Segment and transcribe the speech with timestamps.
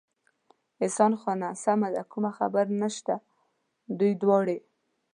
[0.83, 3.13] احسان خان: سمه ده، کومه خبره نشته،
[3.97, 4.57] دوی دواړې.